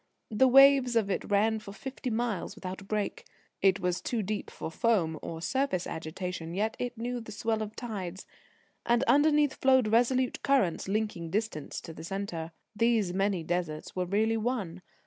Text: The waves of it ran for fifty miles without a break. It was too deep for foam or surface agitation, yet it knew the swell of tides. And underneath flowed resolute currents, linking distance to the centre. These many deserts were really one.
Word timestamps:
The 0.31 0.47
waves 0.47 0.95
of 0.95 1.11
it 1.11 1.29
ran 1.29 1.59
for 1.59 1.73
fifty 1.73 2.09
miles 2.09 2.55
without 2.55 2.81
a 2.81 2.83
break. 2.83 3.23
It 3.61 3.79
was 3.79 4.01
too 4.01 4.23
deep 4.23 4.49
for 4.49 4.71
foam 4.71 5.19
or 5.21 5.43
surface 5.43 5.85
agitation, 5.85 6.55
yet 6.55 6.75
it 6.79 6.97
knew 6.97 7.21
the 7.21 7.31
swell 7.31 7.61
of 7.61 7.75
tides. 7.75 8.25
And 8.83 9.03
underneath 9.03 9.53
flowed 9.53 9.89
resolute 9.89 10.41
currents, 10.41 10.87
linking 10.87 11.29
distance 11.29 11.79
to 11.81 11.93
the 11.93 12.03
centre. 12.03 12.51
These 12.75 13.13
many 13.13 13.43
deserts 13.43 13.95
were 13.95 14.05
really 14.07 14.37
one. 14.37 14.81